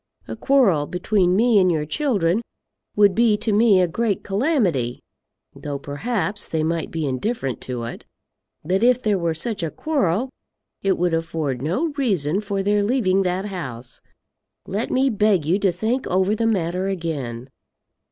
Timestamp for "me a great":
3.53-4.23